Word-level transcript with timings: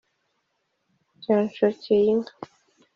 by 1.25 1.33
Nshokeyinka 1.49 2.33